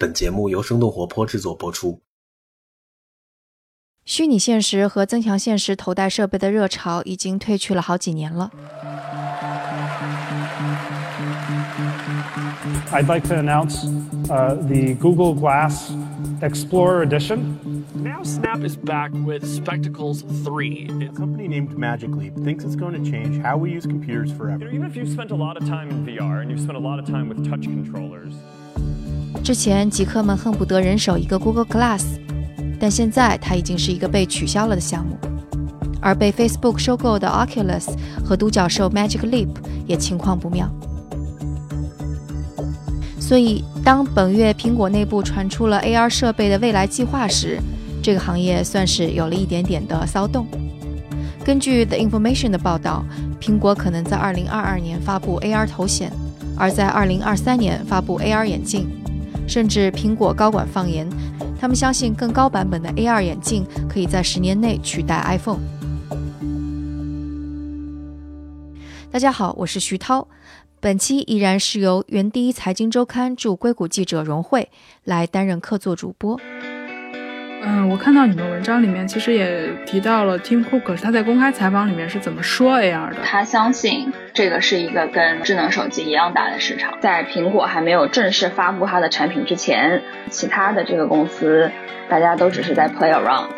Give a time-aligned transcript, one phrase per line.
[0.00, 2.02] 本节目由生动活泼制作播出。
[4.04, 8.52] 虚拟现实和增强现实头戴设备的热潮已经退去了好几年了。
[12.92, 13.84] I'd like to announce
[14.30, 15.90] uh, the Google Glass
[16.42, 17.84] Explorer Edition.
[17.96, 21.08] Now Snap is back with Spectacles 3.
[21.10, 24.34] A company named Magic Leap thinks it's going to change how we use computers You
[24.34, 24.68] know, forever.
[24.70, 26.98] even if you've spent a lot of time in VR and you've spent a lot
[27.00, 28.32] of time with touch controllers,
[29.48, 32.02] 之前极客们恨不得人手一个 Google Glass，
[32.78, 35.16] 但现在它已经是一个被取消了的项目。
[36.02, 37.86] 而被 Facebook 收购的 Oculus
[38.22, 39.48] 和独角兽 Magic Leap
[39.86, 40.70] 也情况不妙。
[43.18, 47.58] 所以，当本月苹果内部传出了 AR 设备的未来计划时，
[48.02, 50.46] 这个行业算是有了一点点的骚动。
[51.42, 53.02] 根据 The Information 的报道，
[53.40, 56.12] 苹果可能在2022年发布 AR 头显，
[56.54, 58.86] 而在2023年发布 AR 眼镜。
[59.48, 61.08] 甚至苹果高管放言，
[61.58, 65.60] 他们相信更高版本的 AR 眼镜可以在十年内取代 iPhone。
[69.10, 70.28] 大家好，我是徐涛，
[70.80, 74.68] 本期依然是由原第一财经周刊驻硅谷记者荣慧
[75.04, 76.38] 来担任客座主播。
[77.60, 83.16] 嗯，我看到你们文章里面其实也提到了 Tim Cook，他在公开采访里面是怎么说 AR 的？
[83.24, 90.00] 他相信这个是一个跟智能手机一样大的市场，在苹果还没有正式发布它的产品之前，
[90.30, 91.70] 其他的这个公司
[92.08, 93.48] 大家都只是在 play around。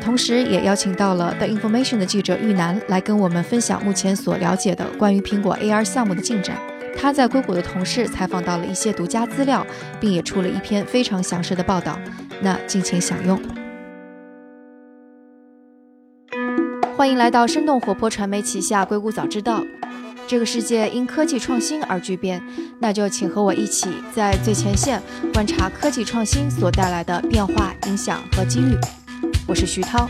[0.00, 6.56] 同时，也邀请到了 The Information 的记者玉楠来跟我们分享目前所了解的关于苹果 AR 项目的进展。
[6.98, 9.64] 他在硅谷的同事采访到了一些独家资料，
[10.00, 11.98] 并也出了一篇非常详实的报道。
[12.40, 13.40] 那敬请享用。
[16.96, 19.62] 欢迎来到生动活泼传媒旗下硅谷早知道。
[20.26, 22.42] 这个世界因科技创新而巨变，
[22.80, 25.00] 那就请和我一起在最前线
[25.32, 28.76] 观察科技创新所带来的变化、影响和机遇。
[29.46, 30.08] 我是徐涛。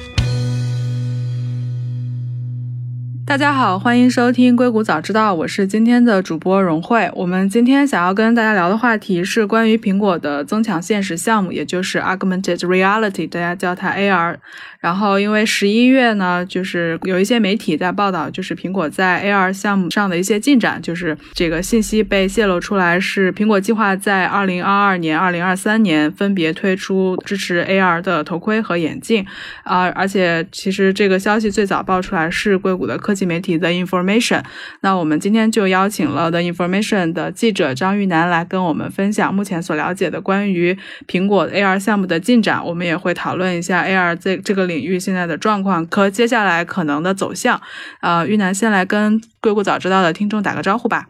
[3.27, 7.11] 大家好，欢迎收听硅谷早知道，我是今天的主播荣慧。
[7.13, 14.36] 我们今天想要跟大家聊的话题是关于苹果的增强现实项目，也就是 Augmented Reality，大家叫它 AR。
[14.79, 29.27] 然后，因为十一月呢，就是有一些媒体在报道，就是苹果在 AR 项目上的一些进展，就是这个信息被泄露出来，是苹果计划在二零二二年、二零二三年分别推出支持 AR 的头盔和眼镜。
[29.65, 34.45] 啊、而且其实这个消息最早爆出来是硅谷的科技媒体 The Information。
[34.83, 40.79] 那我们今天就邀请了 The Information 的记者张玉楠来跟我们分享目前所了解的关于
[41.09, 42.65] 苹果 AR 项目的进展。
[42.65, 47.61] 我们也会讨论一下 AR 这这个领域现在的状况和接下来可能的走向。
[48.03, 51.07] 呃，玉楠先来跟硅谷早知道的听众打个招呼吧。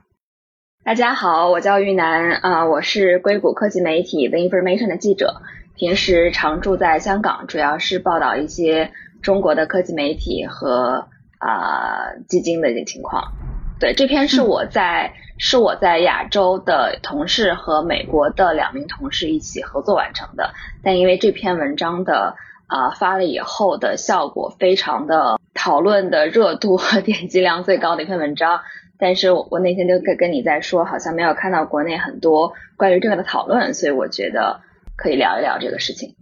[0.85, 5.43] 大家好，我叫玉楠，啊、我是硅谷科技媒体 The Information 的记者，
[5.75, 13.33] 平时常住在香港，主要是报道一些中国的科技媒体和啊、基金的一些情况。
[13.79, 22.37] 对，这篇是我在、是我在亚洲的同事和美国的两名同事一起合作完成的，但因为这篇文章的
[22.69, 28.63] 啊、发了以后的效果非常的讨论的热度和点击量最高的一篇文章，
[28.99, 34.63] 但是我我那天就跟跟你在说，好像没有看到国内很多关于这个的讨论，所以我觉得
[34.97, 36.17] 可以聊一聊这个事情。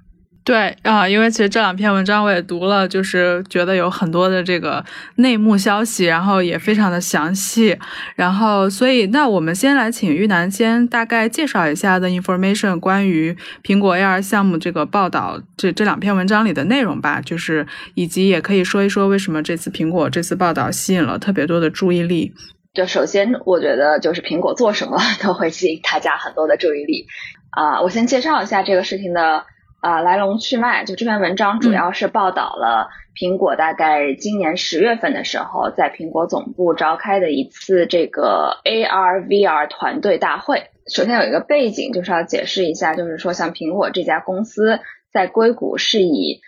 [0.45, 4.85] 对啊，因为其实这两篇文章我也读了，就是觉得有很多的这个
[5.17, 7.75] 内幕消息，然后也非常的详细，
[8.15, 22.35] 然后所以那我们先来请玉楠先大概介绍一下 The Information 关于苹果 AR 项目这个报道这这两篇文章里的内容吧，就是以及也可以说一说为什么这次苹果这次报道吸引了特别多的注意力。
[22.75, 27.07] 就首先，我觉得就是苹果做什么都会吸引大家很多的注意力。
[27.49, 29.45] 啊、我先介绍一下这个事情的
[29.85, 30.85] 啊、来龙去脉。
[30.87, 40.71] 就这篇文章主要是报道了苹果大概今年十月份的时候，在苹果总部召开的一次这个 AR VR 团队大会。
[40.91, 44.81] 首先有一个背景，就是要解释一下，就是说像苹果这家公司
[45.13, 46.41] 在硅谷是以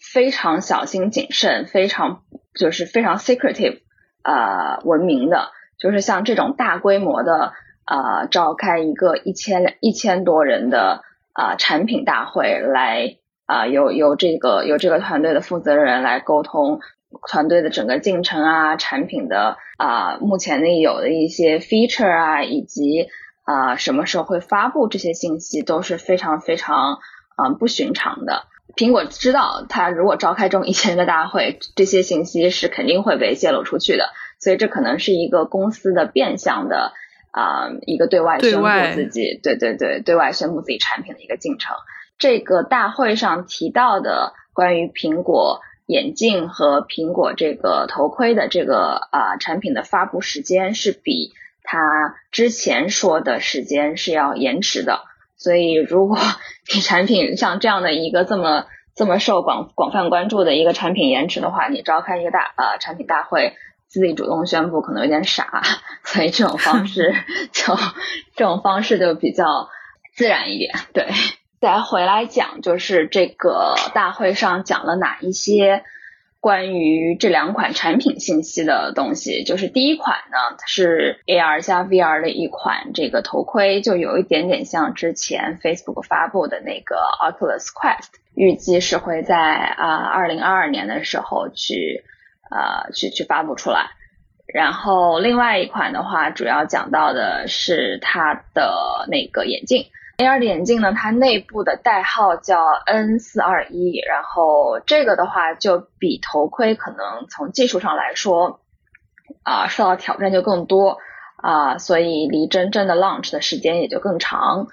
[0.00, 2.22] 非常小心谨慎、非常
[2.54, 3.80] 就是非常 secretive
[4.22, 5.48] 呃闻名的。
[5.80, 7.54] 就是像这种大规模的
[7.86, 11.02] 呃召开一个一千一千多人的
[11.34, 16.80] 啊产品大会来啊、呃由由这个由这个团队的负责人来沟通
[17.28, 23.08] 团队的整个进程啊，产品的啊、目前的有的一些 feature 啊，以及
[23.44, 26.98] 啊、什么时候会发布这些信息都是非常非常
[27.36, 28.44] 嗯、呃不寻常的。
[28.74, 34.06] 苹果知道，它如果召开这么一千人的大会，这些信息是肯定会被泄露出去的。
[34.40, 36.92] 所以这可能是一个公司的变相的
[37.34, 41.74] 啊、一个对外宣布自己，对对对，对外宣布自己产品的一个进程。
[42.16, 51.32] 这个大会上提到的关于苹果眼镜和苹果这个头盔的这个啊、产品的发布时间是比
[51.64, 51.80] 他
[52.30, 55.00] 之前说的时间是要延迟的。
[55.36, 56.16] 所以，如果
[56.72, 63.54] 你产品像这样的一个这么这么受广广泛关注的一个产品延迟的话，你召开一个大呃产品大会，
[63.94, 65.62] 自己主动宣布可能有点傻，
[66.02, 67.12] 所以这种方式
[67.52, 67.76] 就
[68.34, 69.68] 这种方式就比较
[70.16, 70.74] 自然一点。
[70.92, 71.06] 对，
[71.60, 75.84] 再回来讲，就是这个大会上讲了哪一些
[76.40, 79.44] 关于这两款产品信息的东西。
[79.44, 92.02] 就是第一款呢是 AR 加 VR 的一款这个头盔，就有一点点像之前 Facebook 发布的那个 Oculus Quest，预计是会在啊二零二二年的时候去
[92.54, 93.90] 呃去去发布出来。
[94.46, 99.86] 然后另外一款的话，主要讲到的是它的那个眼镜。
[100.18, 108.60] AR 的眼镜呢，它内部的代号叫 N 四二一，然后这个的话就比头盔可能从技术上来说，
[109.42, 110.98] 啊、受到挑战就更多
[111.36, 114.68] 啊、所以离真正的 launch 的时间也就更长。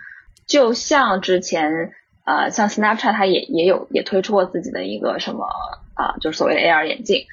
[0.48, 1.92] 就像之前
[2.24, 5.48] 呃，像 Snapchat 它也也有也推出过自己的一个什么
[5.96, 7.26] 啊、就是所谓的 AR 眼镜，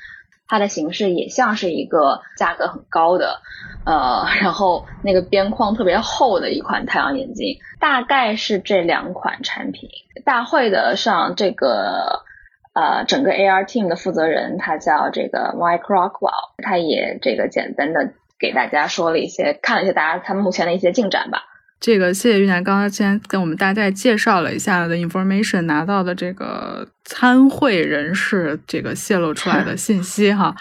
[0.48, 3.42] 它的形式也像是一个价格很高的，
[3.84, 9.90] 呃，然后那个边框特别厚的一款太阳眼镜，大概是这两款产品。
[10.24, 12.24] 大会的上这个
[12.72, 21.44] 呃整个 AR team 的负责人，他叫这个 Mike Rockwell，他也这个简单的给大家说了一些，看了一下大家他目前的一些进展吧。
[21.80, 30.52] 这个谢谢玉楠刚刚先跟我们大概介绍了一下的 information 拿到的这个参会人士这个泄露出来的信息哈，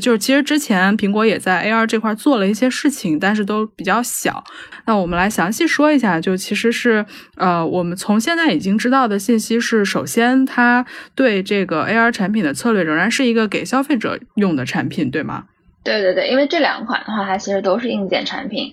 [0.00, 4.42] 就是其实之前苹果也在 AR 这块做了一些事情，但是都比较小。
[4.86, 7.04] 那我们来详细说一下，就其实是
[7.36, 10.84] 呃，我们从现在已经知道的信息是，首先它
[11.14, 15.44] 对这个 AR 产品的策略仍然是一个给消费者用的产品，对吗？
[15.84, 18.72] 对对对，因为这两款的话，它其实都是硬件产品。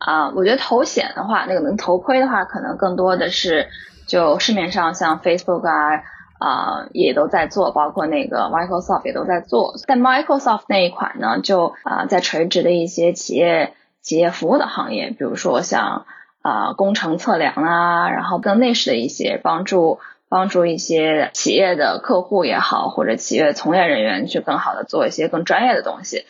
[0.00, 3.68] 啊、我觉得头显的话，那个能头盔的话，可能更多的是
[4.06, 6.02] 就市面上像 Facebook 啊
[6.38, 9.74] 啊、也都在做，包括那个 Microsoft 也都在做。
[9.86, 16.06] 但 Microsoft 那一款呢，就啊、在垂直的一些企业企业服务的行业，比如说像
[16.40, 20.00] 啊、工程测量啊，然后更内饰的一些帮助
[20.30, 26.24] 帮助一些企业的客户也好，或者企业从业人员去更好的做一些更专业的东西。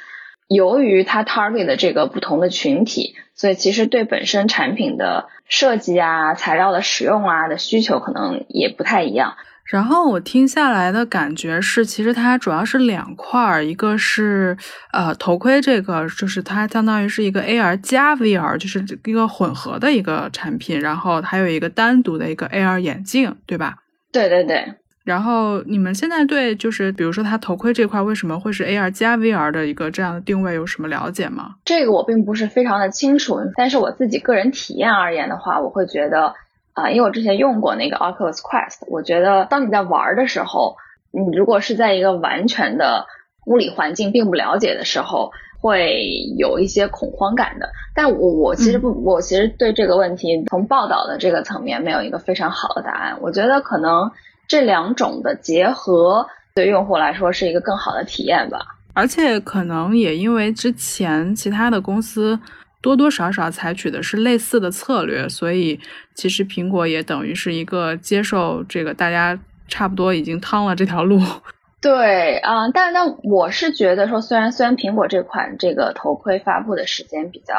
[0.50, 9.36] 由于它 target 的这个不同的群体，所以其实对本身产品的设计啊、材料的使用啊的需求可能也不太一样。
[9.64, 14.58] 然后我听下来的感觉是，其实它主要是两块儿，一个是
[14.92, 23.76] 呃头盔这个，就是它相当于是一个 AR 加 VR，就是一个混合的一个产品，然后还有一个单独的一个 AR 眼镜，对吧？
[24.10, 24.74] 对对对，
[25.04, 31.54] 然后你们现在对就是比如说它头盔这块为什么会是 AR 加 VR 的一个这样的定位有什么了解吗？
[31.64, 36.34] 这个我并不是非常的清楚，但是我自己个人体验而言的话，我会觉得
[36.72, 40.76] 啊、因为我之前用过那个 Oculus Quest，我觉得当你在玩的时候，
[41.10, 43.06] 你如果是在一个完全的
[43.46, 46.06] 物理环境并不了解的时候，会
[46.38, 47.68] 有一些恐慌感的。
[47.94, 53.18] 但我我其实不，我其实对这个问题从报道的这个层面没有一个非常好的答案。
[53.20, 54.10] 我觉得可能
[54.50, 56.26] 这两种的结合
[56.56, 58.58] 对用户来说是一个更好的体验吧。
[58.94, 62.36] 而且可能也因为之前其他的公司
[62.82, 65.78] 多多少少采取的是类似的策略，所以
[66.16, 69.38] 其实苹果也等于是一个接受这个大家
[69.68, 71.20] 差不多已经趟了这条路。
[71.80, 77.54] 对啊、但那我是觉得说，虽然虽然苹果这款这个头盔发布的时间比较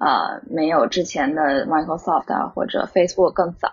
[0.00, 3.70] 呃没有之前的 Microsoft 啊或者 Facebook 更早，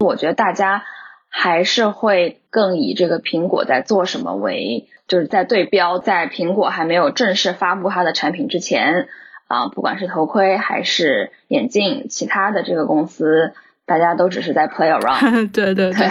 [0.00, 0.82] 我觉得大家
[1.28, 9.08] 还是会更以这个苹果在做什么为，就是在对标，在苹果还没有正式发布它的产品之前
[9.46, 13.54] 啊、不管是头盔还是眼镜，其他的这个公司
[13.86, 15.50] 大家都只是在 play around。
[15.52, 16.06] 对对对，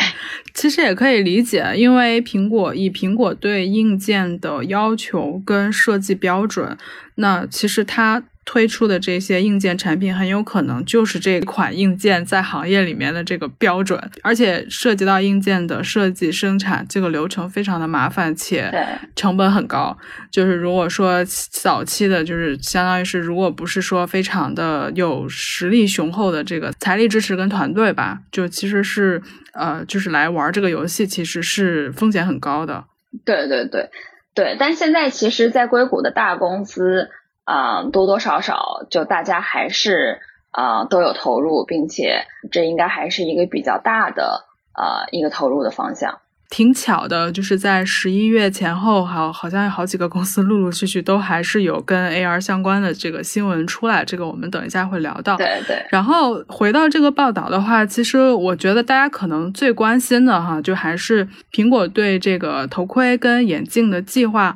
[0.56, 6.76] 其实也可以理解，因为苹果以苹果对硬件的要求跟设计标准，
[7.16, 18.74] 那其实它推出的这些硬件产品很有可能就是这款硬件在行业里面的这个标准，而且涉及到硬件的设计生产这个流程非常的麻烦且
[19.18, 19.96] 成本很高。
[20.32, 32.86] 就是如果说早期的，就是相当于是如果不是说非常的有实力雄厚的这个财力支持跟团队吧，就其实是呃，就是来玩这个游戏，其实是风险很高的。
[33.26, 33.90] 对对对
[34.34, 37.10] 对，但现在其实，在硅谷的大公司
[37.48, 40.20] 啊、多多少少就大家还是
[40.52, 44.44] 啊、都有投入，并且这应该还是一个比较大的
[44.76, 46.20] 呃一个投入的方向。
[46.50, 55.36] 挺巧的，就是在十一月前后，好好像有好几个公司陆陆续续都还是有跟 AR 相关的这个新闻出来，这个我们等一下会聊到。
[55.36, 64.56] 对对，然后回到这个报道的话，其实我觉得大家可能最关心的哈，就还是苹果对这个头盔跟眼镜的计划，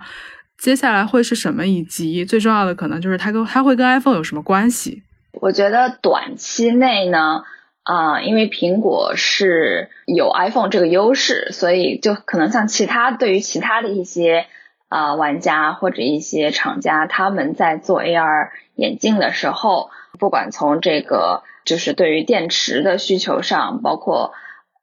[0.61, 5.01] 接下来会是什么，以及最重要的可能就是它跟它会跟 iPhone 有什么关系？
[5.33, 7.41] 我觉得短期内呢，
[7.81, 14.45] 啊、因为苹果是有 iPhone 这个优势，所以就可能像其他对于其他的一些
[14.87, 19.89] 啊、玩家或者一些厂家，他们在做 AR 眼镜的时候，
[20.19, 24.33] 不管从这个就是对于电池的需求上，包括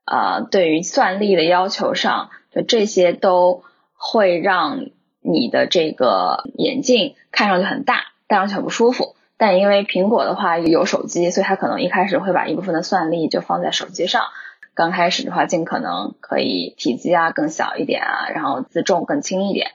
[0.07, 3.63] 呃对于算力的要求上，就这些都
[3.95, 4.87] 会让
[5.21, 9.15] 你的这个眼镜看上去很大，戴上去很不舒服。
[9.37, 14.23] 但因为苹果的话有手机，所以它可能一开始会把一部分的算力就放在手机上。
[14.75, 19.71] 刚开始的话，尽可能可以体积啊更小一点啊，然后自重更轻一点。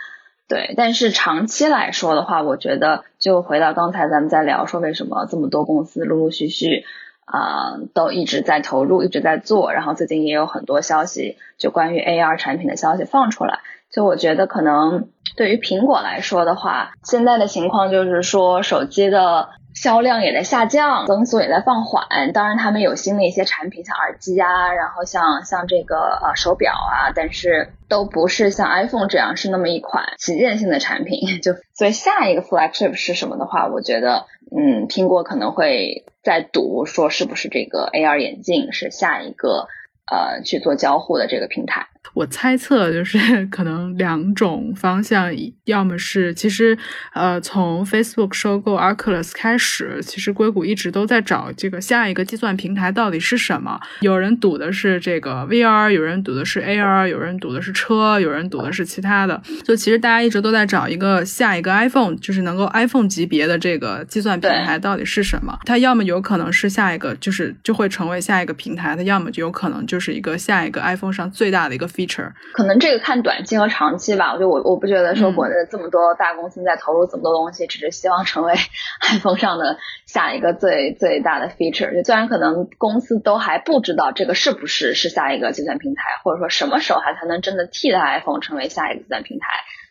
[0.47, 6.85] 对，但是长期来说的话，我觉得就回到刚才咱们在聊说，为什么这么多公司陆陆续续
[7.25, 13.61] 啊、都一直在投入，一直在做，然后最近也有很多消息，就关于 AR 产品的消息放出来。
[13.89, 22.31] 就我觉得可能对于苹果来说的话，现在的情况就是说手机的销量也在下降，增速也在放缓。
[22.33, 31.41] 当然，他们有新的一些产品，像耳机啊，然后像像这个呃手表啊，但是都不是像 iPhone 这样是那么一款旗舰性的产品。
[31.41, 34.25] 就所以下一个 flagship 是什么的话，我觉得
[34.55, 39.67] 嗯，苹果可能会在赌说是不是这个 AR 眼镜是下一个
[40.05, 41.87] 呃去做交互的这个平台。
[42.13, 43.17] 我猜测就是
[43.49, 45.33] 可能两种方向，
[45.65, 46.77] 要么是其实
[47.13, 53.79] 呃从 Facebook 收购 Oculus 开始，其实硅谷一直都在找这个下一个计算平台到底是什么。
[54.01, 59.41] 有人赌的是这个 VR，有人赌的是 AR，有人赌的是车，有人赌的是其他的。
[59.63, 65.57] 就其实大家一直都在找一个下一个 iPhone，就是能够 iPhone 级别的这个计算平台到底是什么。
[65.65, 72.33] 它要么有可能是下一个，就是就会成为下一个平台；它要么就有可能就是一个下一个 iPhone 上最大的一个 feature。
[72.53, 78.53] 可能这个看短期和长期吧，我就我我不觉得说嗯国内这么多大公司在投入这么多东西，只是希望成为
[79.13, 81.95] iPhone 上的下一个最最大的 feature。
[81.95, 89.47] 就虽然可能公司都还不知道这个是不是是下一个计算平台，或者说什么时候还才能真的替代 iPhone 成为下一个计算平台，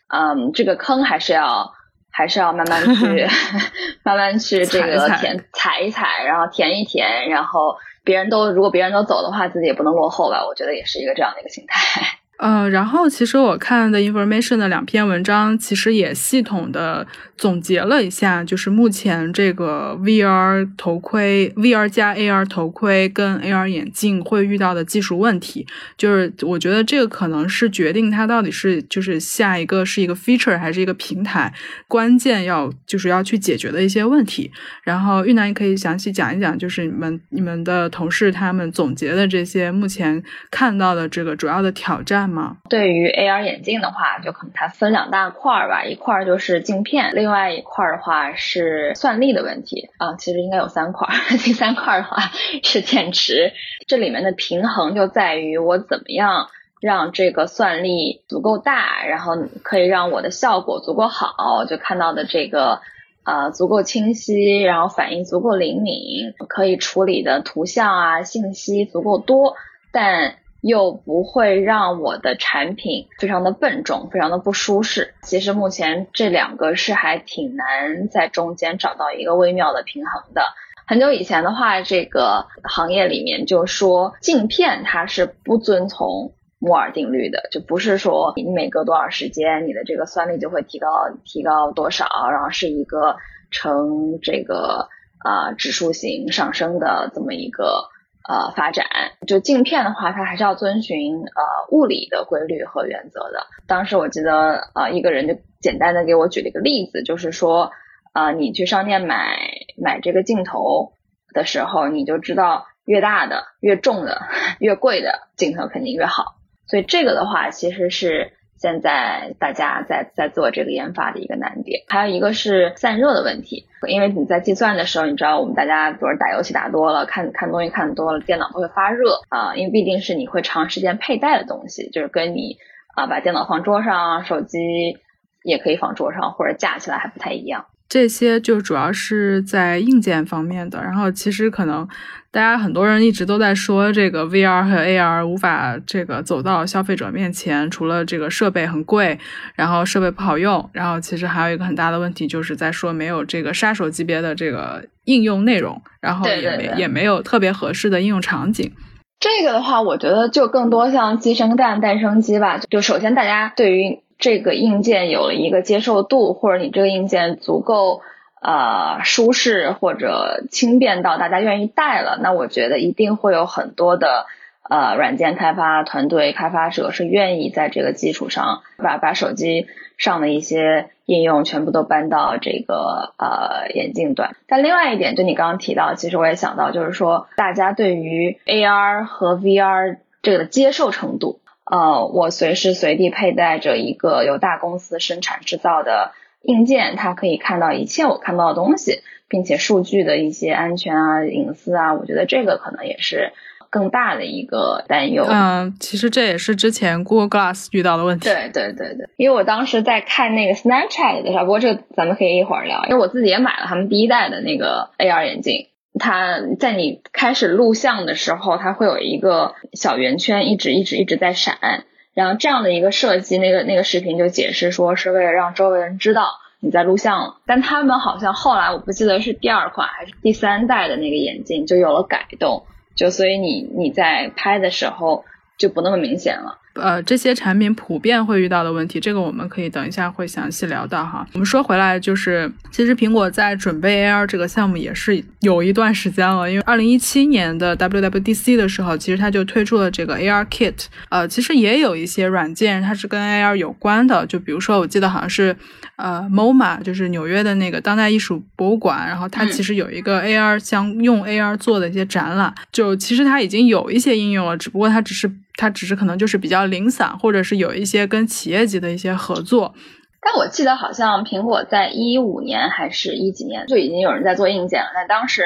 [0.09, 1.71] 嗯，这个坑还是要
[2.11, 3.27] 还是要慢慢去
[4.03, 10.45] 慢慢去这个填踩一踩，然后填一填，然后别人都如果别人都走的话，自己也不能落后吧。
[10.45, 12.19] 我觉得也是一个这样的一个心态。
[12.37, 31.53] 呃，然后其实我看的 Information 的两篇文章，其实也系统的总结了一下，就是目前这个 VR 头盔、VR 加 AR 头盔跟 AR 眼镜会遇到的技术问题，就是我觉得这个可能是决定它到底是就是下一个是一个 feature 还是一个平台，
[31.87, 34.51] 关键要就是要去解决的一些问题。
[34.83, 40.21] 然后玉楠，你可以详细讲一讲，就是你们你们的同事他们总结的这些目前
[40.51, 42.57] 看到的这个主要的挑战吗？
[42.69, 51.13] 对于 AR 眼镜的话，就可能它分两大块儿吧，一块儿就是镜片，另外一块儿的话是算力的问题啊，其实应该有三块儿，
[51.43, 52.31] 第三块儿的话
[52.63, 53.53] 是电池，
[53.87, 56.47] 这里面的平衡就在于我怎么样
[56.81, 62.81] 让这个算力足够大，然后可以让我的效果足够好，就看到的这个。
[63.25, 69.55] 呃，足够清晰，然后反应足够灵敏，可以处理的图像啊信息足够多，
[69.93, 75.13] 但又不会让我的产品非常的笨重，非常的不舒适。
[75.21, 80.41] 其实目前这两个是还挺难在中间找到一个微妙的平衡的。
[80.87, 90.87] 很久以前的话，这个行业里面就说镜片它是不遵从摩尔定律的，就不是说你每隔多少时间你的这个算力就会提高
[91.25, 93.17] 提高多少，然后是一个
[93.51, 94.87] 呈这个
[95.19, 97.89] 啊、指数型上升的这么一个
[98.27, 98.85] 呃发展。
[99.27, 103.47] 就镜片的话，它还是要遵循呃物理的规律和原则的。
[103.67, 107.71] 当时我记得呃一个人就简单的给我举了一个例子，就是说
[108.11, 109.39] 啊、你去商店买
[109.75, 110.93] 买这个镜头
[111.33, 114.21] 的时候，你就知道越大的、越重的、
[114.59, 116.35] 越贵的镜头肯定越好。
[116.67, 121.81] 所以这个的话，其实是现在大家在在做这个研发的一个难点。
[121.89, 132.55] 还有一个是散热的问题，因为你在计算的时候，你知道我们大家比如打游戏打多了，看看东西看多了，电脑都会发热啊、因为毕竟是你会长时间佩戴的东西，就是跟你
[132.95, 134.97] 啊把电脑放桌上，手机
[135.43, 137.65] 也可以放桌上或者架起来还不太一样。
[137.87, 140.81] 这些就主要是在硬件方面的。
[140.81, 141.87] 然后其实可能
[142.31, 149.19] 大家很多人一直都在说这个 VR 和 AR 无法这个走到消费者面前，除了这个设备很贵，
[149.55, 158.71] 然后设备不好用，然后其实还有一个很大的问题就是在说没有这个杀手级别的这个应用内容，然后也没也没有特别合适的应用场景。
[159.19, 162.59] 这个的话，我觉得就更多像鸡生蛋，蛋生鸡吧。
[162.69, 168.01] 就首先大家对于这个硬件有了一个接受度，或者你这个硬件足够
[168.41, 174.25] 呃舒适或者轻便到大家愿意带了，那我觉得一定会有很多的
[174.69, 180.87] 呃软件开发团队开发者是愿意在这个基础上把把手机上的一些。
[181.05, 203.33] 应用全部都搬到这个呃眼镜端，但另外一点，就你刚刚提到，其实我也想到，就是说大家对于 AR 和 VR 这个的接受程度，呃，我随时随地佩戴着一个由大公司生产制造的硬件，它可以看到一切我看不到的东西，并且数据的一些安全啊、隐私啊，我觉得这个可能也是。
[203.69, 205.25] 更大的一个担忧。
[205.27, 208.29] 嗯，其实这也是之前 Google Glass 遇到的问题。
[208.29, 212.85] 对对对对，因为我当时在看那个 Snapchat 的时候，不过这个咱们可以一会儿聊。
[212.85, 215.69] 因为我自己也买了他们第一代的那个 AR 眼镜，
[215.99, 227.37] 它在你开始录像的时候，它会有一个小圆圈一直一直一直在闪，然后这样的一个设计，那个那个视频就解释说是为了让周围人知道你在录像。
[227.45, 232.65] 但他们好像后来我不记得是第二款还是第三代的那个眼镜就有了改动。
[232.95, 235.25] 就所以你你在拍的时候
[235.57, 236.59] 就不那么明显了。
[236.75, 241.25] 呃，这些产品普遍会遇到的问题，这个我们可以等一下会详细聊到哈。
[241.33, 250.85] 我们说回来，就是其实苹果在准备 AR 这个项目也是有一段时间了，因为二零一七年的 WWDC 的时候，其实它就推出了这个 AR Kit。
[251.09, 255.55] 呃，其实也有一些软件它是跟 AR 有关的，就比如说我记得好像是
[255.97, 265.31] 呃 MoMA，就是纽约的那个当代艺术博物馆，然后它其实有一个 AR 相用 AR 做的一些展览，就其实它已经有一些应用了，只不过它只是。
[265.55, 269.73] 它只是可能就是比较零散，或者是有一些跟企业级的一些合作。
[270.21, 275.43] 但我记得好像苹果在一五年还是一几年就已经有人在做硬件了，但当时。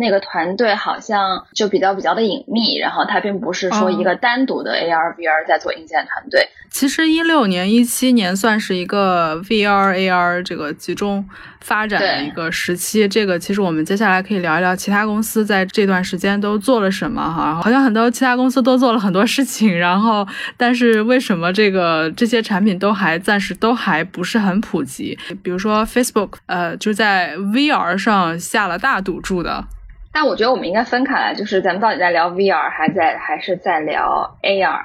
[0.00, 6.48] 那个团队好像就比较比较的隐秘，然后它并不是说一个单独的 AR VR 在做硬件团队。
[6.70, 11.28] 其实一六年、一七年算是一个 VR AR 这个集中
[11.60, 13.06] 发展的一个时期。
[13.08, 17.60] 这个其实我们接下来可以聊一聊其他公司在这段时间都做了什么哈。
[17.62, 25.18] 好像很多其他公司都做了很多事情，然后但是为什么这个这些产品都还暂时都还不是很普及？
[25.42, 29.64] 比如说 Facebook，呃，就在 VR 上下了大赌注的。
[30.10, 34.80] 但我觉得我们应该分开来，就是咱们到底在聊 VR 还在还是在聊 AR，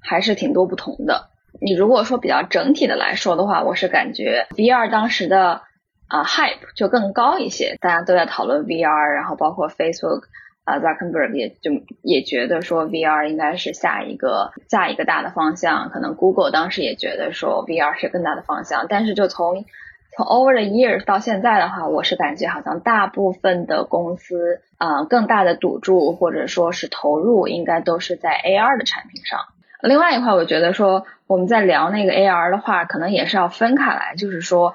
[0.00, 1.28] 还是挺多不同的。
[1.60, 5.62] 你如果说比较整体的来说的话，我是感觉 VR 当时的
[6.08, 10.22] 啊 hype 就更高一些，大家都在讨论 VR，然后包括 Facebook
[10.64, 11.70] 啊 Zuckerberg 也就
[12.02, 19.64] 也觉得说 VR 应该是下一个下一个大的方向，可能 Google 当时也觉得说 VR 是更大的方向，但是就从
[20.16, 29.40] 从 over the years 到现在的话，我是感觉好像大部分的公司，啊，更大的赌注或者说是投入，应该都是在 AR 的产品上。
[29.80, 34.74] 另外一块，我觉得说我们在聊那个 AR 的话，可能也是要分开来，就是说，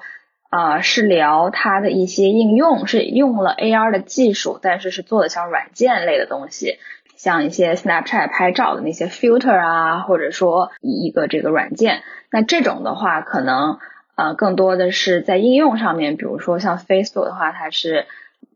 [0.56, 6.78] 啊，是聊它的一些应用，是用了 AR 的技术，但是是做的像软件类的东西，
[7.16, 13.78] 像一些 Snapchat 拍照的那些 filter 啊，或者说一个这个软件，那这种的话，可能。
[14.16, 18.06] 呃，更多的是在应用上面，比如说像 Facebook 的话，它是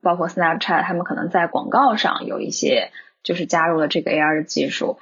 [0.00, 2.92] 包括 Snapchat，他们可能在广告上有一些
[3.24, 5.00] 就是加入了这个 AR 的技术。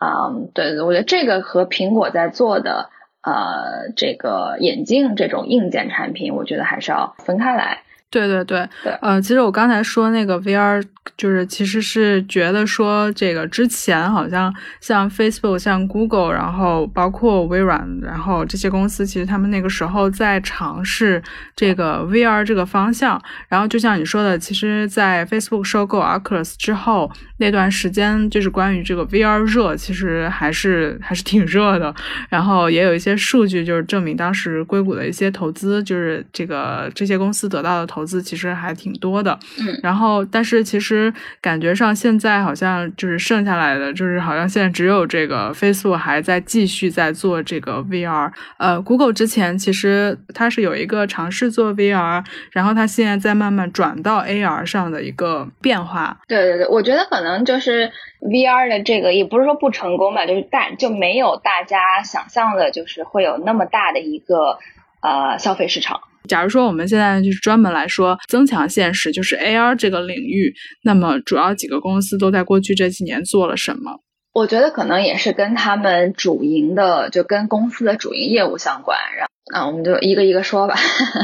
[0.00, 2.88] 嗯，对对，我觉得这个和苹果在做的
[3.22, 7.82] 呃这个眼镜这种硬件产品，我觉得还是要分开来。
[8.10, 10.82] 对对对，对，呃，其实我刚才说那个 VR，
[11.18, 21.22] 就是其实是觉得说这个之前好像像 Facebook、像 Google，然后包括微软，然后这些公司，其实他们那个时候在尝试
[21.54, 23.22] 这个 VR 这个方向。
[23.46, 31.94] 然后就像你说的，其实，在 Facebook 收购 Oculus 之后那段时间，就是关于这个 VR 热，其实还是还是挺热的。
[32.30, 37.97] 然后也有一些数据，就是证明当时硅谷的一些投资，就是这个这些公司得到的投。
[37.98, 48.30] 投资其实还挺多的，嗯，然后但是其实感觉上现在好像就是剩下来的，就是好像现在只有这个 Facebook 还在继续在做这个 VR。
[48.58, 56.20] 呃，Google 之前其实它是有一个尝试做 VR，然后它现在在慢慢转到 AR 上的一个变化。
[56.28, 64.58] 对对对，我觉得可能就是 VR 的这个也不是说不成功吧，就是大就没有大家想象的，就是会有那么大的一个
[65.00, 66.02] 呃消费市场。
[66.28, 74.00] 假如说我们现在就是专门来说增强现实，就是 AR 这个领域，那么主要几个公司都在过去这几年做了什么？
[74.34, 78.96] 我觉得可能也是跟他们主营的，就跟公司的主营业务相关。
[79.16, 80.76] 然后，那我们就一个一个说吧。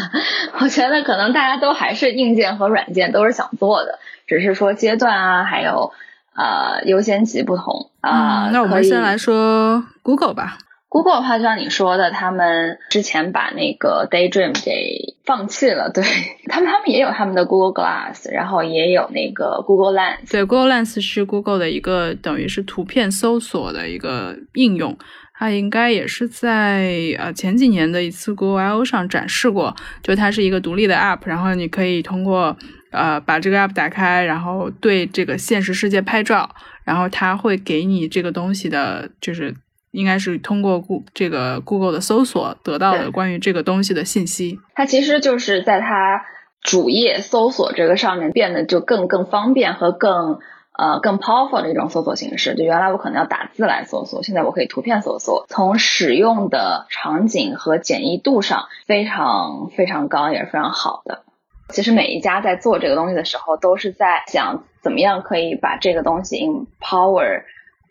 [0.59, 5.93] 我觉得可能大家都还是硬件和软件都是想做的，只是说阶段啊，还有
[6.35, 8.51] 呃优先级不同啊。
[8.53, 10.59] 那我们先来说 Google 吧。
[10.95, 15.91] Google 的话，就像你说的，他们之前把那个 Daydream 给放弃了。
[15.91, 16.05] 对
[16.49, 20.31] 他们，他们也有他们的 Google Glass，然后也有那个 Google Lens。
[20.31, 24.97] 对，Google Lens 是 Google 的一个等于是图片搜索的一个应用，
[25.37, 29.75] 它应该也是在呃前几年的一次 Google I/O 上展示过。
[30.01, 32.57] 就它是一个独立的 App，然后你可以通过
[32.93, 36.49] 呃把这个 App 打开，然后对这个现实世界拍照，
[36.85, 39.53] 然后它会给你这个东西的，就是。
[39.95, 44.59] 应该是通过 Go 这个 Google 的搜索得到的关于这个东西的信息。
[44.75, 46.25] 它其实就是在它
[46.61, 50.41] 主页搜索这个上面变得就更更方便和更
[50.77, 52.57] 呃更 powerful 的一种搜索形式。
[52.57, 55.47] 就原来我可能要打字来搜索，现在我可以图片搜索。
[55.49, 61.23] 从使用的场景和简易度上非常非常高，也是非常好的。
[61.69, 67.45] 其实每一家在做这个东西的时候，都是在想怎么样可以把这个东西 empower。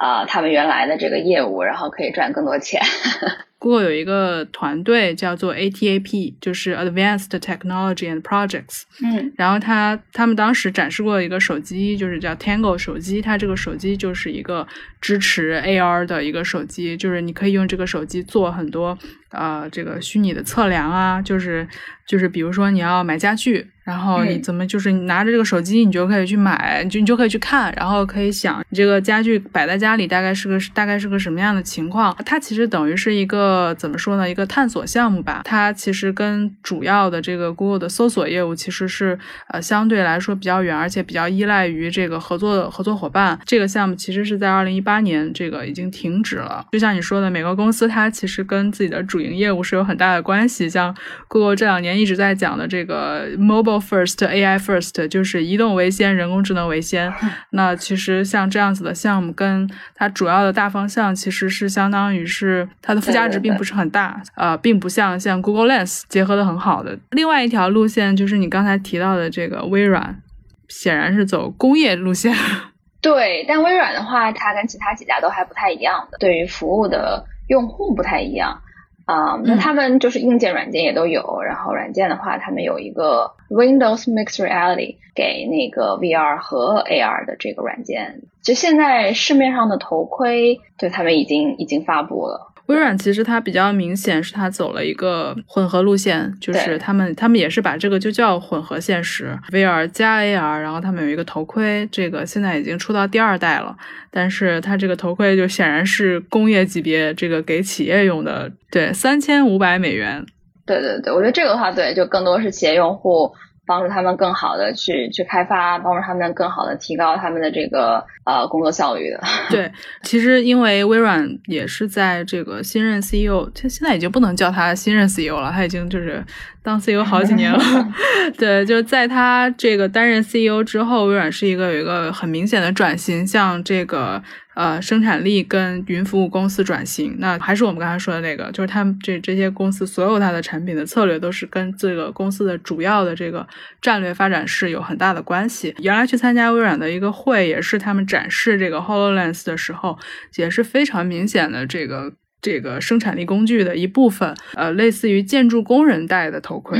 [0.03, 2.81] 啊，他们原来的这个业务，然后可以赚更多钱。
[3.57, 8.81] Google 有一个团队叫做 ATAP，就是 Advanced Technology and Projects。
[9.01, 13.21] 嗯，然后他他们当时展示过一个手机，就是叫 Tango 手机。
[13.21, 14.67] 它这个手机就是一个
[14.99, 18.97] 支持 AR 的一个手机，就是你可以用这个手机做很多
[19.31, 21.65] 呃这个虚拟的测量啊，就是
[22.05, 23.67] 就是比如说你要买家具。
[23.83, 32.15] 然后你怎么就是你拿着这个手机，你就可以去买，就你就可以去看，然后可以想你这个家具摆在家里大概是个大概是个什么样的情况。
[32.25, 34.29] 它其实等于是一个怎么说呢？
[34.29, 35.41] 一个探索项目吧。
[35.43, 39.19] 它其实跟主要的这个 Google 的搜索业务其实是
[39.49, 43.37] 呃相对来说比较远，而且比较依赖于这个合作合作伙伴。
[43.45, 46.65] 这个项目其实是在二零一八年这个已经停止了。
[46.71, 50.69] 就像你说的，每个公司它其实跟自己的主营业务是有很大的关系。
[50.69, 50.95] 像
[51.27, 53.72] Google 这两年一直在讲的这个 mobile。
[53.79, 57.13] First AI first 就是移动为先，人工智能为先。
[57.51, 66.97] 那其实像这样子的项目，跟它主要的大方向其实是相当于是它的附加值并不是很大，呃，并不像像 Google Lens 结合的很好的。
[67.11, 70.21] 另外一条路线就是你刚才提到的这个微软，
[70.67, 72.33] 显然是走工业路线。
[73.01, 78.61] 对，但微软的话，它跟其他几家都还不太一样的，对于服务的用户不太一样。
[79.05, 81.41] 啊，那他们就是硬件、软件也都有。
[81.41, 88.21] 然后软件的话，他们有一个 Windows Mixed Reality 给那个 VR 和 AR 的这个软件。
[88.41, 92.52] 就现在市面上的头盔，对他们已经已经发布了。
[92.67, 103.75] 微软其实它比较明显是它走了一个混合路线，就是他们他们也是把这个就叫混合现实 VR 加 AR，然后他们有一个头盔，这个现在已经出到第二代了，
[104.09, 110.25] 但是它这个头盔就显然是工业级别，这个给企业用的，对，三千五百美元。
[110.65, 113.29] 对对对，我觉得这个的话，对，就更多是企业用户。
[113.65, 119.21] 帮助他们更好的去去开发，帮助他们更好的提高他们的这个呃工作效率的。
[119.49, 119.71] 对，
[120.03, 126.23] 其实因为微软也是在这个新任 CEO，他现在已经不能叫他新任 CEO 了，他已经就是
[126.63, 127.59] 当 CEO 好几年了。
[128.37, 134.23] 对，就是在他这个担任 CEO 之后，微软是一个有一个很明显的转型，像这个。
[134.55, 143.47] 呃，生产力跟云服务公司转型，那还是我们刚才说的那个，就是他们这这些公司所有它的产品的策略都是跟这个公司的主要的这个
[143.81, 145.73] 战略发展是有很大的关系。
[145.79, 149.97] 原来去参加微软的一个会，也是他们展示这个 Hololens 的时候，
[150.35, 154.35] 也是非常明显的这个这个生产力工具的一部分。
[154.53, 156.77] 呃，类似于建筑工人戴的头盔，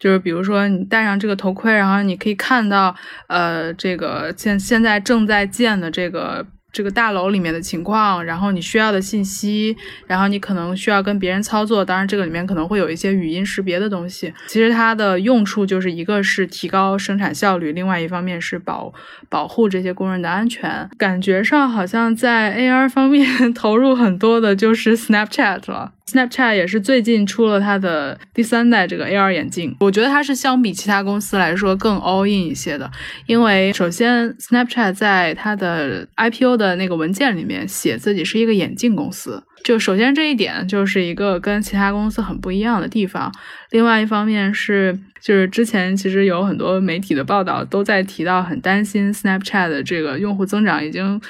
[0.00, 2.96] 就是比如说你戴上这个头盔，然后你可以看到，
[3.28, 6.44] 呃，这个现现在正在建的这个。
[6.74, 9.76] 这个大楼里面的情况，然后你需要的信息，
[10.08, 14.34] 然后你可能需要跟别人操作，当然这个里面可能会有一些语音识别的东西。
[14.48, 18.92] 其实它的用处就是一个是提高生产效率，另外一方面是保
[19.28, 20.90] 保护这些工人的安全。
[20.98, 25.92] 感觉上好像在 AR 方面 投入很多的就是 Snapchat 了。
[26.06, 32.88] Snapchat 也是最近出了它的第三代这个 AR 眼镜，我觉得它是相比其他公司来说更 all in 一些的，
[33.26, 43.32] 因为首先 Snapchat 在它的 IPO 的的那个文件里面写自己是一个眼镜公司，就首先这一点就是一个跟其他公司很不一样的地方。
[43.70, 51.20] 另外一方面是，就是之前其实有很多媒体的报道都在提到，很担心 Snapchat 的这个用户增长已经。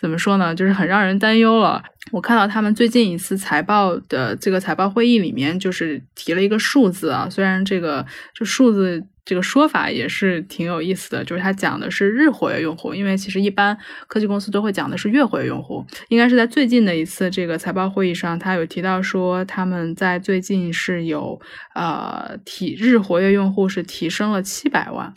[0.00, 1.80] 怎么说呢，就是很让人担忧了。
[2.10, 9.00] 我看到他们最近一次财报的这个财报会议里面，就是提了一个数字啊，虽然这个就数字。
[9.24, 15.86] 这个说法也是挺有意思的，就是他讲的是日活跃用户，因为其实一般科技公司都会讲的是月活跃用户。
[16.08, 21.40] 应该是在最近的一次这个财报会议上，他有提到说他们在最近是有
[21.76, 25.14] 呃提日活跃用户是提升了七百万。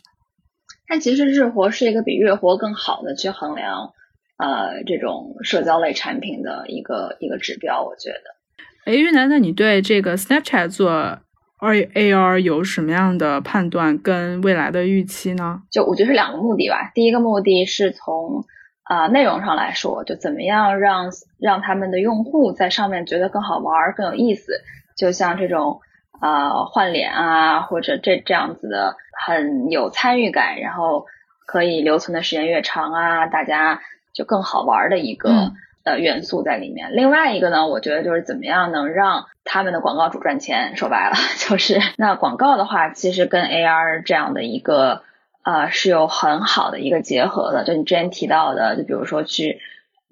[0.87, 3.91] 但其实日活是一个比月活更好的去衡量
[4.37, 8.35] 呃这种社交类产品的一个一个指标，我觉得。
[8.85, 11.21] 哎，玉楠，那你对这个 Snapchat 做？
[11.57, 15.61] 而 AR 有什么样的判断跟未来的预期呢？
[15.71, 16.91] 就我觉得是两个目的吧。
[16.93, 18.43] 第一个目的是从
[18.83, 24.61] 啊内容上来说，就怎么样让让他们的用户在上面觉得更好玩、更有意思。
[24.97, 25.79] 就像这种
[26.19, 31.05] 啊换脸啊，或者这这样子的很有参与感，然后
[31.47, 33.79] 可以留存的时间越长啊，大家
[34.13, 35.51] 就更好玩的一个。
[35.85, 36.93] 的元素在里面。
[36.93, 40.75] 另外一个呢，我觉得就是怎么样能让他们的广告主赚钱。
[40.75, 41.15] 说白了，
[41.47, 45.03] 就是那广告的话，其实跟 AR 这样的一个
[45.43, 47.63] 呃是有很好的一个结合的。
[47.63, 49.61] 就你之前提到的，就比如说去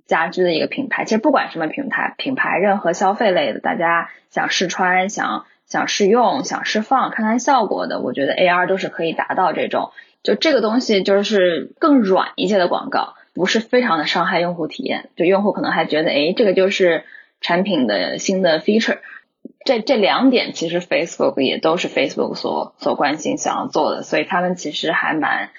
[0.05, 9.91] 家居的一个品牌，其实不管什么品牌，品牌任何消费类的，大家想试穿、想想试用、想释放、看看效果的，我觉得 AR 都是可以达到这种。
[10.21, 13.15] 就这个东西就是更软一些的广告。
[13.33, 17.03] 不是非常的伤害用户体验，就用户可能还觉得，哎，这个就是
[17.41, 18.99] 产品的新的 feature。
[19.65, 25.51] 这这两点其实 Facebook 也都是 Facebook 所所关心、想要做的，所以他们其实还蛮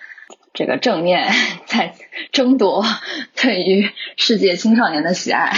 [0.53, 1.29] 这个正面
[1.67, 1.95] 在
[2.31, 2.85] 争夺
[3.35, 5.53] 对于世界青少年的喜爱。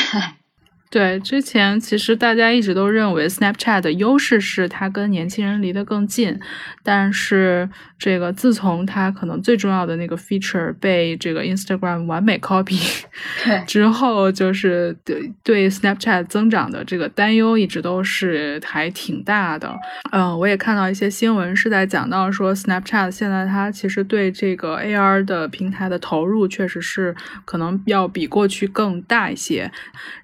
[0.89, 6.39] 对，之前其实大家一直都认为 Snapchat 的优势是它跟年轻人离得更近，
[6.85, 7.69] 但是
[7.99, 12.81] 这个自从它可能最重要的那个 feature 被这个 Instagram 完美 copy
[13.67, 19.77] 之后，就是对对 Snapchat 增长的这个担忧一直都是还挺大的。
[20.13, 29.69] 嗯，我也看到一些新闻是在讲到说 Snapchat 现在它其实对这个 AR 的平台的投入确实是可能要比过去更大一些，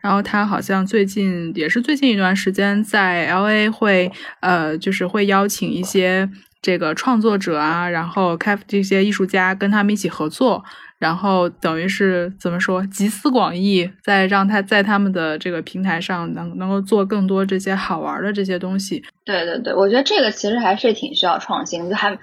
[0.01, 0.52] 然后它。
[0.53, 6.29] 好像最近也是最近一段时间，在 L A 会呃，就是会邀请一些
[6.61, 10.63] 这个创作者啊，然后开这些艺术家跟他们一起合作，
[10.99, 19.03] 然后等于是怎么说集思广益，再让他在他们的这个平台上能能够做更多这些好玩的这些东西。
[19.25, 22.19] 对对对，我觉得这个其实还是挺需要创新，就还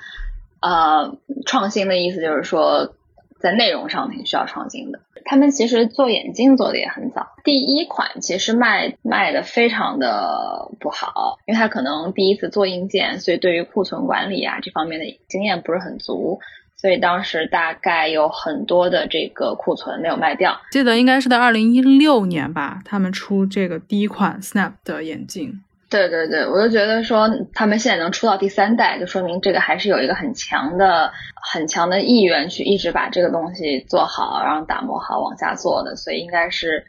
[0.61, 2.93] 呃创新的意思就是说。
[3.41, 4.99] 在内容上挺需要创新的。
[5.25, 16.39] 他们其实做眼镜做的也很早，第一款其实卖卖的非常的不好，因为他可能第一次做硬件，所以对于库存管理啊这方面的经验不是很足，
[16.75, 20.59] 所以当时大概有很多的这个库存没有卖掉。
[20.71, 25.61] 记得应该是在二零一六年吧，他们出这个第一款 Snap 的眼镜。
[25.89, 31.11] 对对对，我就觉得说他们现在能出到第三代，就说明这个还是有一个很强的、
[31.51, 36.85] 很强的意愿去一直把这个东西做好，然后打磨好往下做的，所以应该是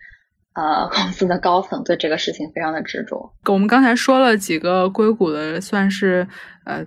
[0.54, 3.32] 呃 公司的高层对这个事情非常的执着。
[3.46, 6.28] 我们刚才说了几个硅谷的，算是
[6.66, 6.84] 呃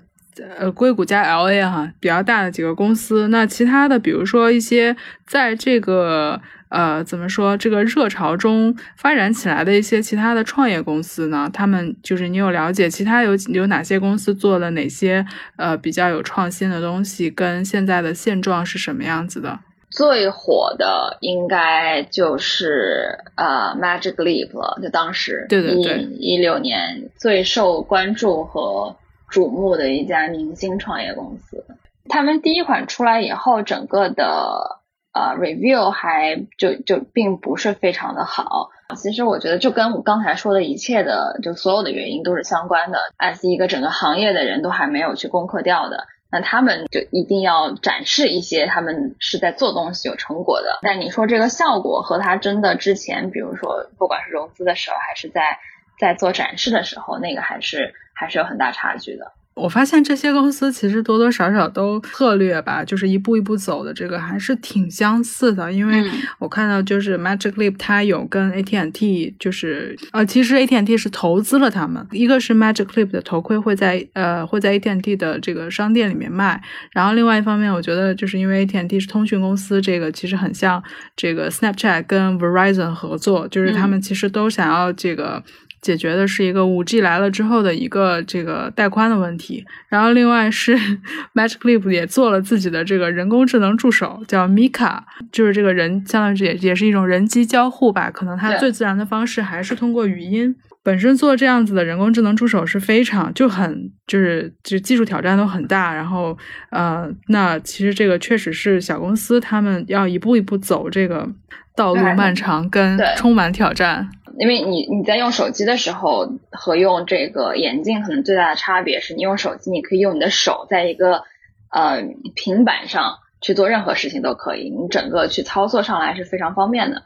[0.58, 6.42] 呃硅谷加 L A 哈比较大的几个公司，那其他的比如说一些在这个。
[6.70, 11.48] 呃，怎么说这个热潮中发展起来的一些其他的创业公司呢？
[11.54, 15.24] 他们就是你有了解其他有有哪些公司做了哪些
[15.56, 19.60] 呃比较有创新的东西，跟现在的现状是什么样子的？
[19.92, 28.96] 最火的应该就是呃 Magic Leap 了，就当时对对对一六年最受关注和
[29.34, 31.66] 瞩目的一家明星创业公司。
[32.08, 34.80] 他们第一款出来以后，整个的。
[35.16, 38.72] 呃，review 还就就并不是非常的好。
[38.96, 42.98] 其实我觉得就跟我刚才说的一切的，就所有的原因都是相关的。
[43.20, 50.80] as 一个整个行业的人都还没有去攻克掉的，那他们就一定要展示一些他们是在做东西有成果的。
[50.82, 55.60] 但你说这个效果和他真的之前，比如说不管是融资的时候，还是在
[56.00, 59.26] 在做展示的时候，那个还是还是有很大差距的。
[59.56, 65.72] 我发现这些公司其实多多少少都策略吧，就是一步一步走的这个还是挺相似的。
[65.72, 66.04] 因为
[66.40, 76.60] 我看到就是 Magic Leap 它有跟 AT&T 就是呃，其实 AT&T 是投资了他们，一个是 Magic Leap 的头盔会在呃会在 AT&T 的这个商店里面卖，
[76.92, 80.82] 然后另外一方面我觉得就是因为 AT&T 是通讯公司，这个其实很像
[81.16, 85.44] 这个 Snapchat 跟 Verizon 合作，就是他们其实都想要这个。
[85.84, 89.64] 解决的是一个五 G 来了之后的一个这个带宽的问题。
[89.90, 90.76] 然后另外是
[91.36, 94.98] Magic Leap 也做了自己的这个人工智能助手，叫 Mika，
[95.32, 100.56] 就是这个人相当于也也是一种人机交互吧，可能它最自然的方式还是通过语音。
[100.82, 106.38] 本身做这样子的人工智能助手是非常就很就是就技术挑战都很大，然后
[106.72, 111.30] 呃，那其实这个确实是小公司他们要一步一步走这个
[111.76, 114.10] 道路漫长跟充满挑战。
[114.38, 121.24] 因为你你在用手机的时候和用这个眼镜可能最大的差别是你用手机你可以用你的手在一个
[121.70, 122.04] 呃
[122.36, 127.04] 平板上去做任何事情都可以，你整个去操作上来是非常方便的，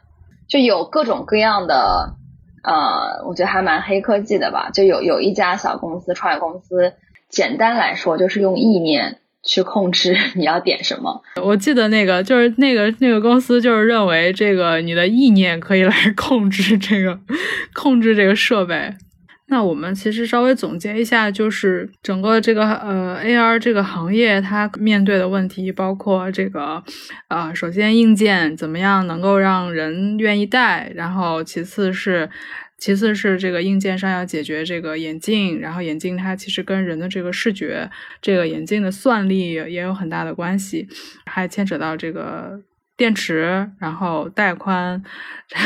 [0.48, 2.14] 就有各种各样的
[2.62, 6.94] 呃，我觉得还蛮黑科技的吧，就有有一家小公司创业公司，
[7.28, 17.18] 简单来说就是用意念去控制 你要点什么，我记得那个就是那个那个公司就是认为这个你的意念可以来 控制这个
[17.72, 18.94] 控制这个设备。
[19.50, 26.82] 那我们其实稍微总结一下，就是整个这个呃 AR 这个行业它面对的问题，包括这个
[27.28, 32.28] 呃，首先硬件怎么样能够让人愿意戴，然后其次是
[32.78, 37.90] 其次是这个硬件上要解决这个眼镜，然后眼镜它其实跟人的这个视觉，
[38.22, 40.86] 这个眼镜的算力也有很大的关系，
[41.26, 42.60] 还牵扯到这个
[42.96, 45.02] 电池，然后带宽，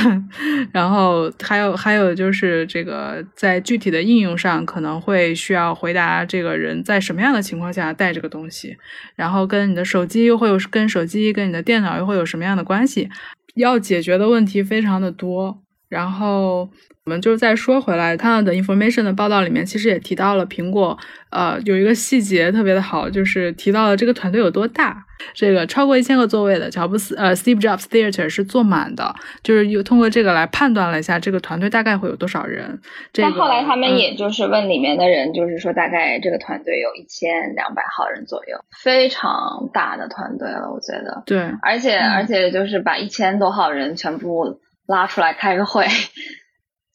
[0.72, 8.75] 然后还有还有就是这个在具体的应用上可能会需要回答这个人在什么样的情况下带这个东西，
[9.14, 13.11] 然后跟你的手机又会有跟手机跟你的电脑又会有什么样的关系，
[13.55, 15.59] 要解决的问题非常的多。
[15.88, 16.70] 然后
[17.05, 20.97] 我们就是再说回来，看到的 information 的报道里面，其实也提到了苹果，
[21.31, 25.05] 呃，有一个细节特别的好，就是提到了这个团队有多大。
[25.35, 29.12] 这个超过一千个座位的乔布斯，呃，Steve Jobs Theater 是坐满的，
[29.43, 32.81] 就是有通过这个来判断了一下这个团队大概会有多少人。
[33.12, 41.23] 这个、但后来他们嗯也就是问里面的人，就是说大概这个团队有一千两百号人左右，非常大的团队了，我觉得。
[41.27, 45.87] 对，而且、嗯而且就是把一千多号人全部拉出来开个会，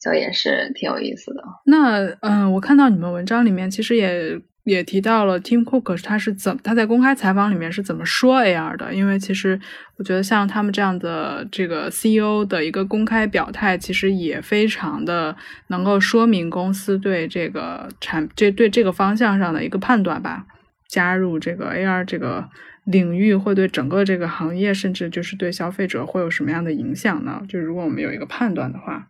[0.00, 1.42] 就也是挺有意思的。
[1.66, 9.58] 那嗯，我看到你们文章里面其实也也提到了 Tim Cook 他是怎他在公开采访里面是怎么说 AR 的，因为其实
[9.96, 15.34] 我觉得像他们这样的这个 CEO 的一个公开表态，其实也非常的
[15.68, 20.44] 能够说明公司对这个产这对这个方向上的一个判断吧。
[20.86, 22.48] 加入这个 AR 这个
[22.84, 27.42] 领域会对整个这个行业，甚至就是对消费者会有什么样的影响呢？
[27.48, 29.08] 就如果我们有一个判断的话。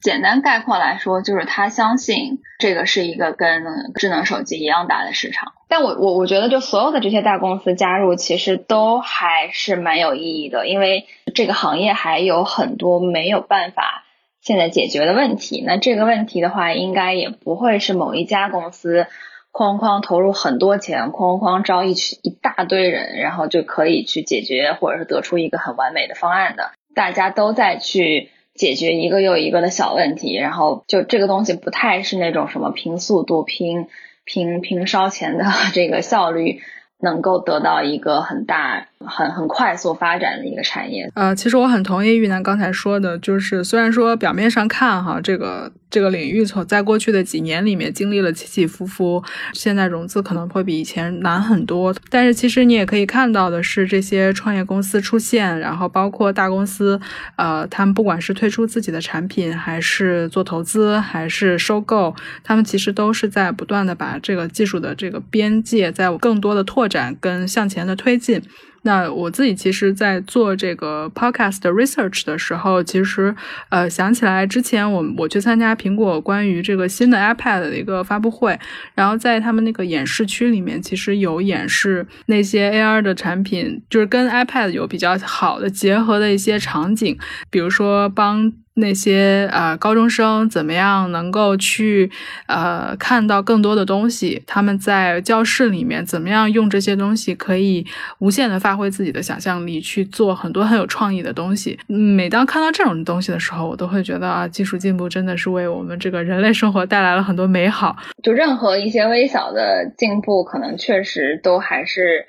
[0.00, 3.62] 简单概括来说，就是他相信这个是一个跟
[3.94, 5.52] 智能手机一样大的市场。
[5.68, 14.04] 但我我我觉得，就所有的这些大公司加入，其实都还是蛮有意义的，因为这个行业还有很多没有办法
[14.40, 15.62] 现在解决的问题。
[15.66, 19.06] 那这个问题的话，应该也不会是某一家公司
[19.52, 26.72] 哐哐投入很多钱，哐哐招一群一大堆人，然后就可以去解决，或者是得出一个很完美的方案的。
[26.94, 28.30] 大家都在去。
[28.54, 33.86] 解决一个又一个的小问题，然后就这个东西不太是那种什么拼速度、拼
[34.24, 36.60] 拼拼烧钱的这个效率，
[37.00, 41.10] 能够得到一个很大、很很快速发展的一个产业。
[41.14, 49.22] 呃，其实我很同意玉楠刚才说的，就是虽然说表面上看哈，这个这个领域从在过去的几年里面经历了起起伏伏，
[49.52, 57.00] 现在融资可能会比以前难很多，但是其实你也可以看到的是，这些创业公司出现，然后包括大公司，
[57.36, 68.40] 呃，他们不管是推出自己的产品，还是做投资，还是收购，他们其实都是在不断的把这个技术的这个边界在更多的拓展跟向前的推进。
[68.82, 73.34] 那我自己其实，在做这个 podcast research 的时候，其实
[73.68, 78.58] 呃想起来之前我我去参加苹果关于这个新的 iPad 的一个发布会，
[78.94, 87.18] 然后在他们那个演示区里面，其实有演示那些 AR 的产品，就是跟 iPad 有比较好的结合的一些场景，
[87.50, 88.52] 比如说帮。
[88.74, 92.10] 那些呃高中生怎么样能够去
[92.46, 94.42] 呃看到更多的东西？
[94.46, 97.84] 他们在教室里面怎么样用这些东西可以
[98.20, 101.78] 无限的发挥自己的想象力，去做很多很有创意的东西。
[101.88, 107.96] 每当看到这种东西的时候，我都会觉得啊，技术进步真的是为我们这个人类生活带来了很多美好。
[108.22, 112.24] 就任何一些微小的进步，可能确实都还是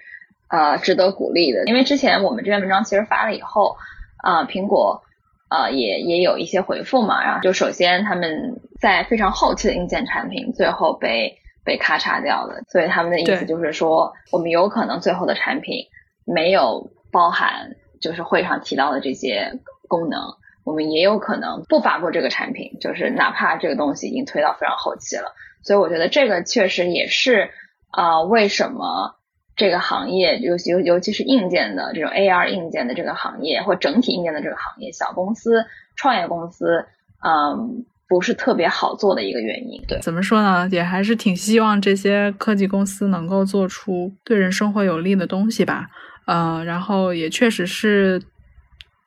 [0.50, 1.64] 呃值得鼓励的。
[1.66, 3.78] 因为之前我们这篇文章其实发了以后，
[4.18, 5.04] 啊、苹果。
[5.52, 15.88] 呃，也也有一些回复嘛，然后就首先他们在非常后期的硬件产品最后被被咔嚓掉了，所以他们的意思就是说，我们有可能最后的产品
[16.26, 20.22] 没有包含就是会上提到的这些功能，
[20.64, 25.34] 我我们也有可能不发布这个产品，就是哪怕这个东西已经推到非常后期了。
[25.64, 27.50] 所以我觉得这个确实也是
[27.90, 29.18] 啊，为什么
[29.62, 35.64] 这个行业尤尤尤其是硬件的这种 AR 硬件的这个行业，或整体硬件的这个行业，小公司、
[35.96, 36.84] 创业公司，
[37.24, 39.80] 嗯，不是特别好做的一个原因。
[39.88, 40.68] 对，怎么说呢？
[40.72, 45.88] 也还是挺希望这些科技公司能够做出对人生活有利的东西吧。
[46.26, 48.20] 嗯，然后也确实是。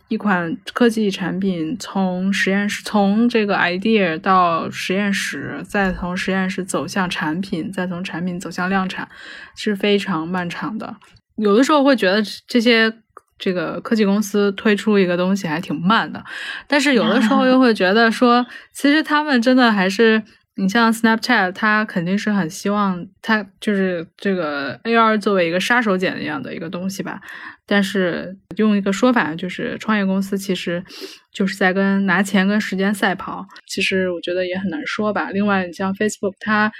[0.09, 9.09] 一款科技产品从实验室从这个 idea 到实验室，再从实验室走向产品，再从产品走向量产，
[9.57, 10.96] 是非常漫长的。
[11.36, 12.92] 有的时候会觉得这些
[13.38, 16.22] 这个科技公司推出一个东西还挺慢的，
[16.68, 20.22] 但是有的时候又 会觉得说，其实他们真的还是。
[20.57, 27.20] 你像 Snapchat，它肯定是很希望它就是这个 AR 作为一个杀手锏一样的一个东西吧。
[27.66, 30.84] 但是用一个说法，就是创业公司其实
[31.32, 33.44] 就是在跟拿钱跟时间赛跑。
[33.66, 35.30] 其实我觉得也很难说吧。
[35.30, 36.70] 另外，你像 Facebook，它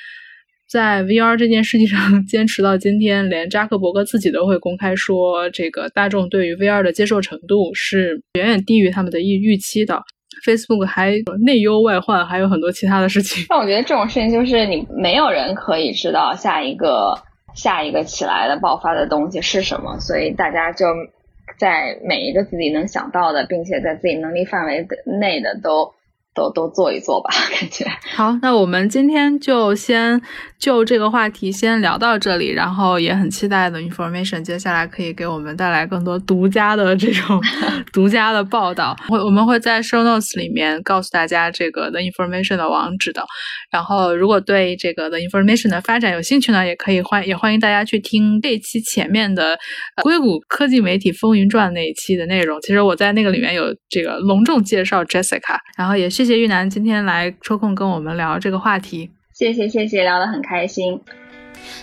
[0.69, 10.03] 在 VR 这件事情上 坚持到今天，连扎克伯格自己都会公开说，这个大众对于 VR 的接受程度是远远低于他们的预预期的。
[10.45, 11.13] Facebook 还
[11.45, 13.45] 内忧外患，还有很多其他的事情。
[13.49, 17.15] 但我觉得这种事情就是你没有人可以知道下一个
[17.55, 20.87] 下一个起来的爆发的东西是什么，所以大家就
[21.59, 24.87] 在每一个自己能想到的，并且在自己能力范围
[25.21, 25.93] 内的都。
[26.35, 28.37] 都都做一做吧， 感觉好。
[28.43, 30.21] 那我们今天就先
[30.59, 37.41] 就这个话题先聊到这里，然后也很期待的 information 接下来可以给我们带来更多独家的这种
[37.93, 38.97] 独家的报道。
[39.09, 43.25] 会我们会在 show notes 里面告诉大家这个的 information 的网址的。
[43.71, 49.57] 然后如果对这个的 information 的发展有兴趣呢，也可以欢也欢迎大家去听这期前面的
[50.03, 52.61] 硅谷科技媒体风云传那一期的内容。
[52.61, 56.24] 其实我在那个里面有这个隆重介绍 Jessica，然后也是。
[56.25, 59.11] 谢谢玉楠今天来抽空跟我们聊这个话题。
[59.35, 60.99] 谢谢谢谢，聊得很开心。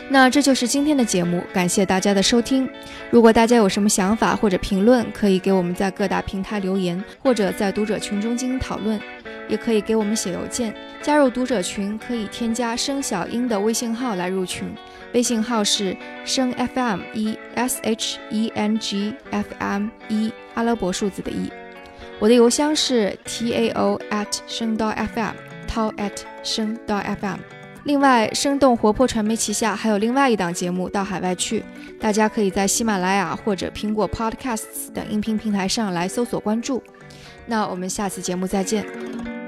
[0.09, 2.67] 那这就是今天的节目，感谢大家的收听。
[3.11, 8.99] 如果大家有什么想法或者评论，可以给我们在各大平台留言，或者在读者群中进行讨论，
[9.47, 10.73] 也可以给我们写邮件。
[11.03, 14.67] 加入读者群可以添加声小英的微信号来入群，
[15.13, 21.51] 微信号是声 FM 一 S H E N G F M 一阿拉伯数字的一。
[22.21, 26.11] 我的邮箱是 tao at 声道 fm，tao at
[26.43, 27.39] 声道 fm。
[27.85, 31.61] 另外，生动活泼传媒旗下还有另外一档节目《到海外去》，
[31.99, 36.83] 大家可以在喜马拉雅或者苹果 Podcasts 等音频平台上来搜索关注。
[37.47, 39.40] 那我们下次节目再见。